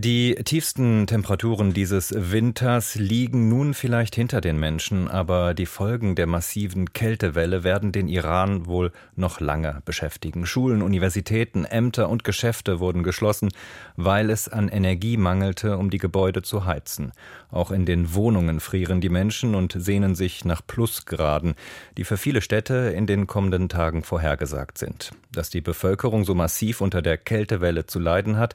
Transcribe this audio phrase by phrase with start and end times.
[0.00, 6.28] Die tiefsten Temperaturen dieses Winters liegen nun vielleicht hinter den Menschen, aber die Folgen der
[6.28, 10.46] massiven Kältewelle werden den Iran wohl noch lange beschäftigen.
[10.46, 13.48] Schulen, Universitäten, Ämter und Geschäfte wurden geschlossen,
[13.96, 17.10] weil es an Energie mangelte, um die Gebäude zu heizen.
[17.50, 21.56] Auch in den Wohnungen frieren die Menschen und sehnen sich nach Plusgraden,
[21.96, 25.10] die für viele Städte in den kommenden Tagen vorhergesagt sind.
[25.32, 28.54] Dass die Bevölkerung so massiv unter der Kältewelle zu leiden hat,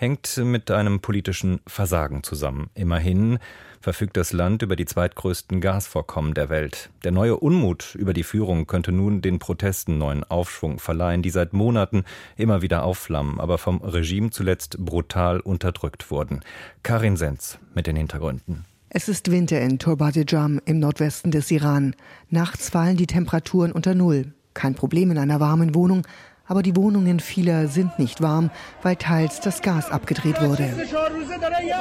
[0.00, 2.70] hängt mit einem politischen Versagen zusammen.
[2.74, 3.38] Immerhin
[3.82, 6.88] verfügt das Land über die zweitgrößten Gasvorkommen der Welt.
[7.04, 11.52] Der neue Unmut über die Führung könnte nun den Protesten neuen Aufschwung verleihen, die seit
[11.52, 12.04] Monaten
[12.38, 16.40] immer wieder aufflammen, aber vom Regime zuletzt brutal unterdrückt wurden.
[16.82, 18.64] Karin Senz mit den Hintergründen.
[18.88, 21.94] Es ist Winter in Turbadejam im Nordwesten des Iran.
[22.30, 24.32] Nachts fallen die Temperaturen unter Null.
[24.54, 26.06] Kein Problem in einer warmen Wohnung,
[26.50, 28.50] aber die Wohnungen vieler sind nicht warm,
[28.82, 30.68] weil teils das Gas abgedreht wurde.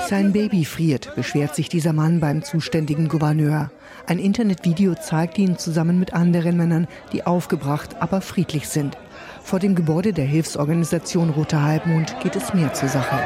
[0.08, 3.72] Sein Baby friert, beschwert sich dieser Mann beim zuständigen Gouverneur.
[4.06, 8.95] Ein Internetvideo zeigt ihn zusammen mit anderen Männern, die aufgebracht, aber friedlich sind.
[9.42, 13.20] Vor dem Gebäude der Hilfsorganisation Roter Halbmond geht es mehr zur Sache.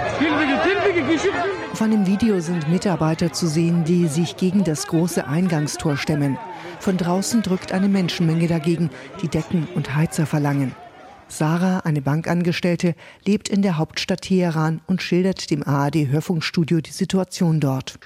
[1.74, 6.38] Auf einem Video sind Mitarbeiter zu sehen, die sich gegen das große Eingangstor stemmen.
[6.80, 8.90] Von draußen drückt eine Menschenmenge dagegen,
[9.22, 10.74] die Decken und Heizer verlangen.
[11.28, 18.00] Sarah, eine Bankangestellte, lebt in der Hauptstadt Teheran und schildert dem ARD-Hörfunkstudio die Situation dort.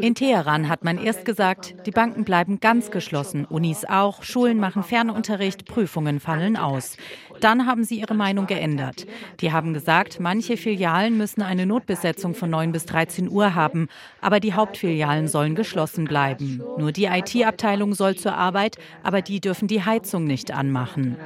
[0.00, 4.82] In Teheran hat man erst gesagt, die Banken bleiben ganz geschlossen, Unis auch, Schulen machen
[4.82, 6.96] Fernunterricht, Prüfungen fallen aus.
[7.40, 9.06] Dann haben sie ihre Meinung geändert.
[9.40, 13.88] Die haben gesagt, manche Filialen müssen eine Notbesetzung von 9 bis 13 Uhr haben,
[14.20, 16.62] aber die Hauptfilialen sollen geschlossen bleiben.
[16.78, 21.16] Nur die IT-Abteilung soll zur Arbeit, aber die dürfen die Heizung nicht anmachen.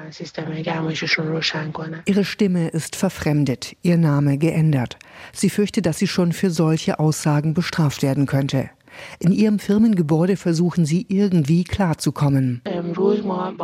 [2.06, 4.98] Ihre Stimme ist verfremdet, ihr Name geändert.
[5.32, 8.70] Sie fürchte, dass sie schon für solche Aussagen bestraft werden könnte.
[9.18, 12.62] In ihrem Firmengebäude versuchen sie irgendwie klarzukommen.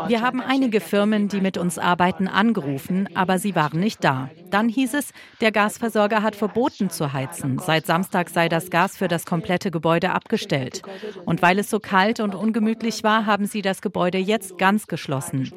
[0.09, 4.31] Wir haben einige Firmen, die mit uns arbeiten, angerufen, aber sie waren nicht da.
[4.51, 7.59] Dann hieß es, der Gasversorger hat verboten zu heizen.
[7.59, 10.83] Seit Samstag sei das Gas für das komplette Gebäude abgestellt.
[11.25, 15.53] Und weil es so kalt und ungemütlich war, haben sie das Gebäude jetzt ganz geschlossen.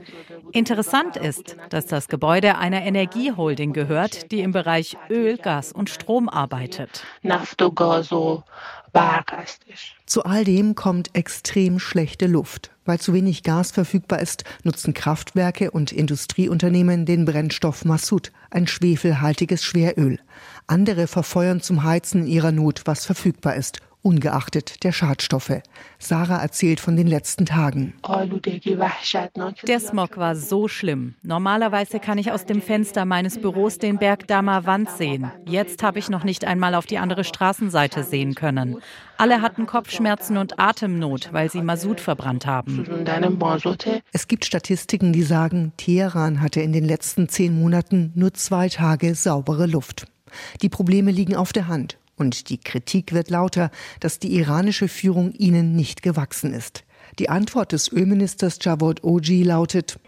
[0.52, 6.30] Interessant ist, dass das Gebäude einer Energieholding gehört, die im Bereich Öl, Gas und Strom
[6.30, 7.04] arbeitet.
[10.06, 12.72] Zu all dem kommt extrem schlechte Luft.
[12.86, 19.64] Weil zu wenig Gas verfügbar ist, nutzen Kraftwerke und Industrieunternehmen den Brennstoff Massut, ein schwefelhaltiges
[19.64, 20.20] Schweröl.
[20.68, 25.62] Andere verfeuern zum Heizen in ihrer Not, was verfügbar ist ungeachtet der Schadstoffe.
[26.00, 27.94] Sarah erzählt von den letzten Tagen.
[29.68, 31.16] Der Smog war so schlimm.
[31.24, 35.32] Normalerweise kann ich aus dem Fenster meines Büros den Berg Dama Wand sehen.
[35.46, 38.78] Jetzt habe ich noch nicht einmal auf die andere Straßenseite sehen können.
[39.18, 42.86] Alle hatten Kopfschmerzen und Atemnot, weil sie Masut verbrannt haben.
[44.14, 49.16] Es gibt Statistiken, die sagen, Teheran hatte in den letzten zehn Monaten nur zwei Tage
[49.16, 50.06] saubere Luft.
[50.62, 51.98] Die Probleme liegen auf der Hand.
[52.18, 56.84] Und die Kritik wird lauter, dass die iranische Führung ihnen nicht gewachsen ist.
[57.20, 60.00] Die Antwort des Ölministers Javad Oji lautet,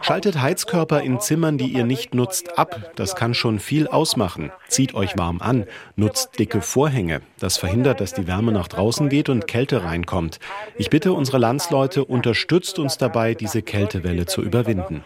[0.00, 2.92] Schaltet Heizkörper in Zimmern, die ihr nicht nutzt, ab.
[2.96, 4.52] Das kann schon viel ausmachen.
[4.68, 5.66] Zieht euch warm an.
[5.96, 7.20] Nutzt dicke Vorhänge.
[7.40, 10.38] Das verhindert, dass die Wärme nach draußen geht und Kälte reinkommt.
[10.76, 15.04] Ich bitte unsere Landsleute, unterstützt uns dabei, diese Kältewelle zu überwinden.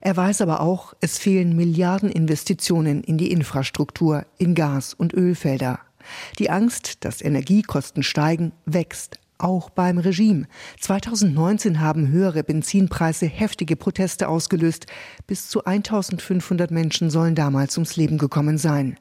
[0.00, 5.80] Er weiß aber auch, es fehlen Milliarden Investitionen in die Infrastruktur, in Gas- und Ölfelder.
[6.38, 10.46] Die Angst, dass Energiekosten steigen, wächst, auch beim Regime.
[10.80, 14.86] 2019 haben höhere Benzinpreise heftige Proteste ausgelöst.
[15.26, 18.96] Bis zu 1500 Menschen sollen damals ums Leben gekommen sein.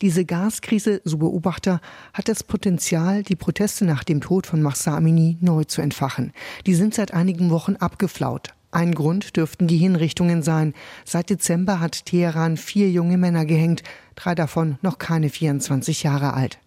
[0.00, 1.80] Diese Gaskrise, so Beobachter,
[2.12, 6.32] hat das Potenzial, die Proteste nach dem Tod von Mahsa Amini neu zu entfachen.
[6.66, 8.54] Die sind seit einigen Wochen abgeflaut.
[8.72, 10.72] Ein Grund dürften die Hinrichtungen sein.
[11.04, 13.82] Seit Dezember hat Teheran vier junge Männer gehängt,
[14.14, 16.58] drei davon noch keine 24 Jahre alt.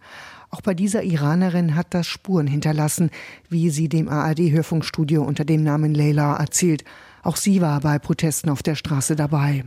[0.52, 3.10] Auch bei dieser Iranerin hat das Spuren hinterlassen,
[3.50, 6.84] wie sie dem ARD-Hörfunkstudio unter dem Namen Leila erzählt.
[7.24, 9.66] Auch sie war bei Protesten auf der Straße dabei.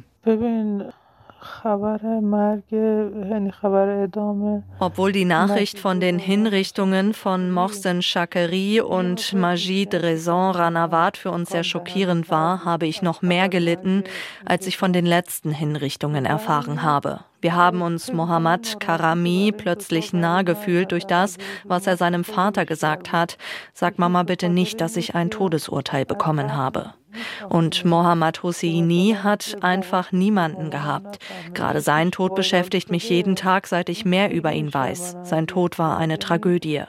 [4.79, 11.50] Obwohl die Nachricht von den Hinrichtungen von Mohsen Shakeri und Majid Rezon Ranawat für uns
[11.50, 14.05] sehr schockierend war, habe ich noch mehr gelitten,
[14.44, 17.20] als ich von den letzten Hinrichtungen erfahren habe.
[17.40, 23.12] Wir haben uns Mohammad Karami plötzlich nah gefühlt durch das, was er seinem Vater gesagt
[23.12, 23.38] hat.
[23.75, 26.94] Sag Mama bitte nicht, dass ich ein Todesurteil bekommen habe.
[27.49, 31.19] Und Mohammad Hosseini hat einfach niemanden gehabt.
[31.55, 35.17] Gerade sein Tod beschäftigt mich jeden Tag, seit ich mehr über ihn weiß.
[35.23, 36.82] Sein Tod war eine Tragödie.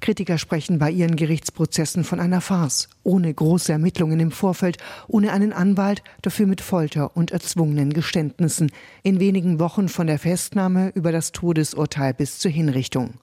[0.00, 5.52] Kritiker sprechen bei ihren Gerichtsprozessen von einer Farce, ohne große Ermittlungen im Vorfeld, ohne einen
[5.52, 8.70] Anwalt, dafür mit Folter und erzwungenen Geständnissen,
[9.02, 13.14] in wenigen Wochen von der Festnahme über das Todesurteil bis zur Hinrichtung.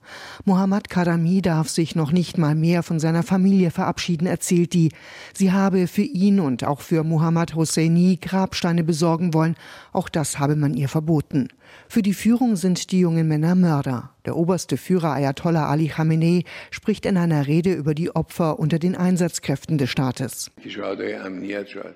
[0.45, 4.91] Mohammad Karami darf sich noch nicht mal mehr von seiner Familie verabschieden, erzählt die.
[5.33, 9.55] Sie habe für ihn und auch für Mohammad Hosseini Grabsteine besorgen wollen,
[9.93, 11.47] auch das habe man ihr verboten.
[11.88, 14.12] Für die Führung sind die jungen Männer Mörder.
[14.25, 18.95] Der oberste Führer Ayatollah Ali Khamenei spricht in einer Rede über die Opfer unter den
[18.95, 20.51] Einsatzkräften des Staates.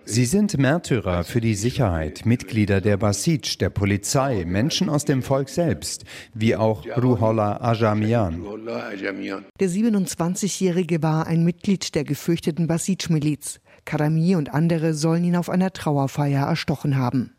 [0.05, 5.49] Sie sind Märtyrer für die Sicherheit, Mitglieder der Basij, der Polizei, Menschen aus dem Volk
[5.49, 8.43] selbst, wie auch Ruhollah Ajamian.
[9.59, 13.59] Der 27-Jährige war ein Mitglied der gefürchteten Basij-Miliz.
[13.85, 17.34] Karami und andere sollen ihn auf einer Trauerfeier erstochen haben.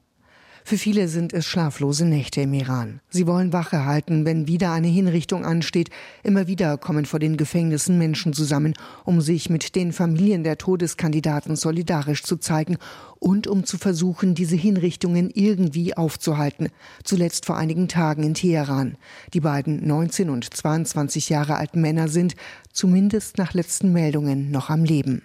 [0.68, 2.98] Für viele sind es schlaflose Nächte im Iran.
[3.08, 5.90] Sie wollen Wache halten, wenn wieder eine Hinrichtung ansteht.
[6.24, 8.74] Immer wieder kommen vor den Gefängnissen Menschen zusammen,
[9.04, 12.78] um sich mit den Familien der Todeskandidaten solidarisch zu zeigen
[13.20, 16.70] und um zu versuchen, diese Hinrichtungen irgendwie aufzuhalten.
[17.04, 18.98] Zuletzt vor einigen Tagen in Teheran.
[19.34, 22.34] Die beiden 19 und 22 Jahre alten Männer sind,
[22.72, 25.22] zumindest nach letzten Meldungen, noch am Leben.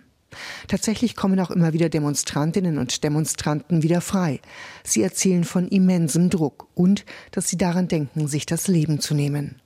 [0.68, 4.40] Tatsächlich kommen auch immer wieder Demonstrantinnen und Demonstranten wieder frei.
[4.84, 9.62] Sie erzählen von immensem Druck und dass sie daran denken, sich das Leben zu nehmen.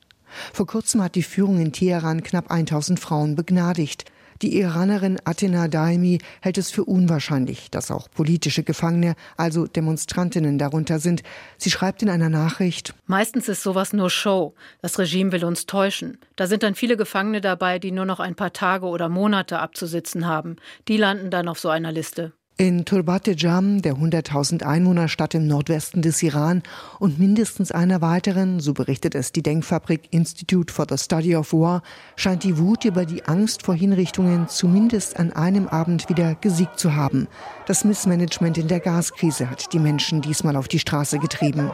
[0.53, 4.05] Vor kurzem hat die Führung in Teheran knapp 1000 Frauen begnadigt.
[4.41, 10.99] Die Iranerin Athena Daimi hält es für unwahrscheinlich, dass auch politische Gefangene, also Demonstrantinnen darunter
[10.99, 11.23] sind.
[11.57, 14.53] Sie schreibt in einer Nachricht Meistens ist sowas nur Show.
[14.81, 16.17] Das Regime will uns täuschen.
[16.35, 20.27] Da sind dann viele Gefangene dabei, die nur noch ein paar Tage oder Monate abzusitzen
[20.27, 20.57] haben.
[20.89, 22.33] Die landen dann auf so einer Liste.
[22.57, 26.63] In Turbate-Jam, der 100.000 Einwohnerstadt im Nordwesten des Iran
[26.99, 31.83] und mindestens einer weiteren, so berichtet es die Denkfabrik Institute for the Study of War,
[32.15, 36.95] scheint die Wut über die Angst vor Hinrichtungen zumindest an einem Abend wieder gesiegt zu
[36.95, 37.27] haben.
[37.65, 41.71] Das Missmanagement in der Gaskrise hat die Menschen diesmal auf die Straße getrieben.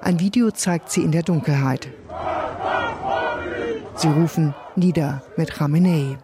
[0.00, 1.88] Ein Video zeigt sie in der Dunkelheit.
[3.96, 6.18] Sie rufen nieder mit Khamenei.